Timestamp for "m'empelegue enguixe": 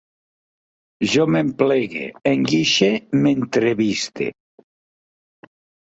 1.35-2.91